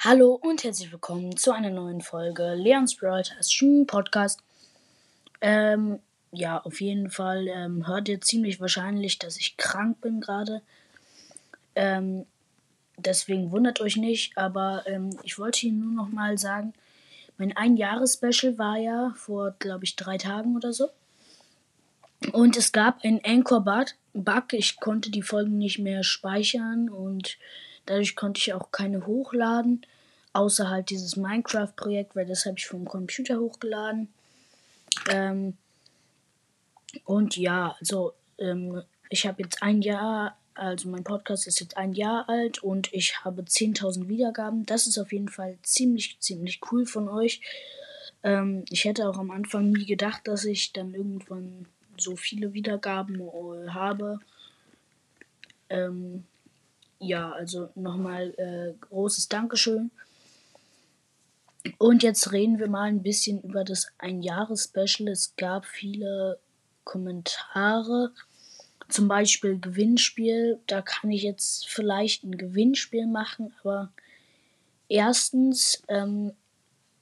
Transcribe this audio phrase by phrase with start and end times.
[0.00, 4.40] Hallo und herzlich willkommen zu einer neuen Folge Leons Broadcast Podcast.
[5.40, 5.98] Ähm,
[6.30, 10.62] ja, auf jeden Fall ähm, hört ihr ziemlich wahrscheinlich, dass ich krank bin gerade.
[11.74, 12.26] Ähm,
[12.96, 16.74] deswegen wundert euch nicht, aber ähm, ich wollte Ihnen nur noch mal sagen,
[17.36, 20.90] mein Ein-Jahres-Special war ja vor, glaube ich, drei Tagen oder so.
[22.30, 24.52] Und es gab ein Anchor-Bug.
[24.52, 27.36] Ich konnte die Folgen nicht mehr speichern und
[27.88, 29.80] Dadurch konnte ich auch keine hochladen,
[30.34, 34.08] außer halt dieses Minecraft-Projekt, weil das habe ich vom Computer hochgeladen.
[35.10, 35.56] Ähm,
[37.04, 41.94] und ja, also ähm, ich habe jetzt ein Jahr, also mein Podcast ist jetzt ein
[41.94, 44.66] Jahr alt und ich habe 10.000 Wiedergaben.
[44.66, 47.40] Das ist auf jeden Fall ziemlich, ziemlich cool von euch.
[48.22, 51.64] Ähm, ich hätte auch am Anfang nie gedacht, dass ich dann irgendwann
[51.96, 54.18] so viele Wiedergaben äh, habe.
[55.70, 56.24] Ähm,
[56.98, 59.90] ja, also nochmal äh, großes Dankeschön.
[61.78, 65.08] Und jetzt reden wir mal ein bisschen über das Ein-Jahres-Special.
[65.08, 66.38] Es gab viele
[66.84, 68.12] Kommentare,
[68.88, 70.60] zum Beispiel Gewinnspiel.
[70.66, 73.92] Da kann ich jetzt vielleicht ein Gewinnspiel machen, aber
[74.88, 76.32] erstens, ähm,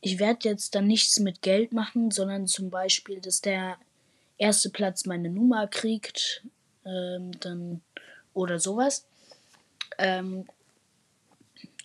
[0.00, 3.76] ich werde jetzt dann nichts mit Geld machen, sondern zum Beispiel, dass der
[4.38, 6.44] erste Platz meine Nummer kriegt,
[6.84, 7.82] ähm, dann
[8.34, 9.06] oder sowas.
[9.98, 10.46] Ähm,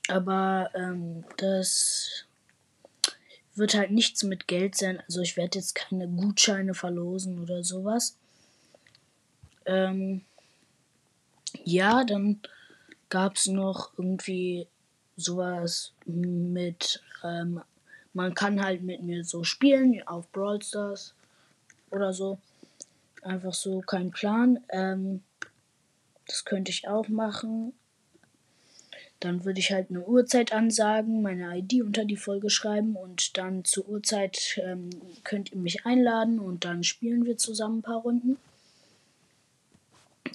[0.08, 2.26] aber ähm, das
[3.56, 5.02] wird halt nichts mit Geld sein.
[5.08, 8.18] Also ich werde jetzt keine Gutscheine verlosen oder sowas.
[9.66, 10.22] Ähm,
[11.64, 12.42] ja, dann
[13.09, 14.68] gab es noch irgendwie
[15.16, 17.62] sowas mit, ähm,
[18.14, 21.14] man kann halt mit mir so spielen auf Brawl Stars
[21.90, 22.40] oder so.
[23.22, 24.59] Einfach so, kein Plan.
[24.70, 25.22] Ähm,
[26.25, 27.73] das könnte ich auch machen.
[29.22, 33.64] Dann würde ich halt eine Uhrzeit ansagen, meine ID unter die Folge schreiben und dann
[33.64, 34.90] zur Uhrzeit ähm,
[35.24, 38.38] könnt ihr mich einladen und dann spielen wir zusammen ein paar Runden.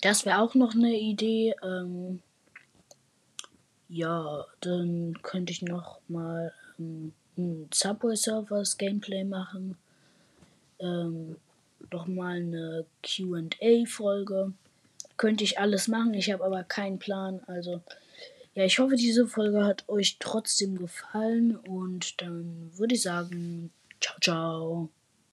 [0.03, 1.55] Das wäre auch noch eine Idee.
[1.65, 2.21] Ähm,
[3.89, 9.77] ja, dann könnte ich noch mal ähm, ein Subway Surfers Gameplay machen.
[10.79, 11.37] Ähm,
[11.93, 14.53] noch mal eine Q&A Folge.
[15.17, 17.81] Könnte ich alles machen, ich habe aber keinen Plan, also
[18.57, 24.17] ja, ich hoffe, diese Folge hat euch trotzdem gefallen und dann würde ich sagen, ciao,
[24.21, 24.89] ciao.